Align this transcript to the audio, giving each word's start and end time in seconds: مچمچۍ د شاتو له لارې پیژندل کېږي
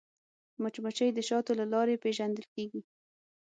مچمچۍ 0.61 1.09
د 1.13 1.19
شاتو 1.29 1.51
له 1.59 1.65
لارې 1.73 2.01
پیژندل 2.03 2.45
کېږي 2.55 2.81